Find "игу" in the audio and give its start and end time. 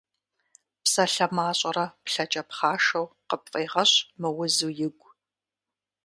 4.87-5.09